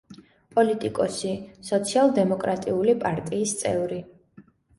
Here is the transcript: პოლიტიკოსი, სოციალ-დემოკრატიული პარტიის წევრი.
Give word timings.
პოლიტიკოსი, 0.53 1.33
სოციალ-დემოკრატიული 1.67 2.97
პარტიის 3.05 3.55
წევრი. 3.61 4.03